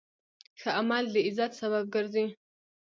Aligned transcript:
ښه 0.59 0.69
عمل 0.79 1.03
د 1.13 1.15
عزت 1.27 1.51
سبب 1.61 1.83
ګرځي. 1.95 2.25